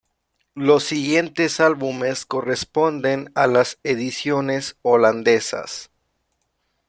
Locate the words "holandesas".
4.81-5.91